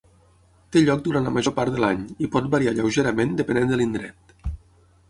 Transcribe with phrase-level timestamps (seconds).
[0.75, 4.37] Té lloc durant la major part de l'any i pot variar lleugerament depenent de l'indret.